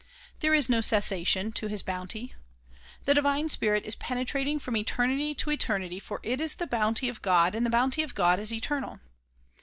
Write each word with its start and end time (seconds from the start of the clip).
There 0.39 0.55
is 0.55 0.67
no 0.67 0.81
cessation 0.81 1.51
to 1.51 1.67
his 1.67 1.83
bounty. 1.83 2.33
The 3.05 3.13
divine 3.13 3.49
spirit 3.49 3.85
is 3.85 3.93
penetrating 3.93 4.57
from 4.57 4.75
eternity 4.75 5.35
to 5.35 5.51
eternity 5.51 5.99
for 5.99 6.19
it 6.23 6.41
is 6.41 6.55
the 6.55 6.65
bounty 6.65 7.07
of 7.07 7.21
God 7.21 7.53
and 7.53 7.63
the 7.63 7.69
bounty 7.69 8.01
of 8.01 8.15
God 8.15 8.39
is 8.39 8.51
eternal. 8.51 8.99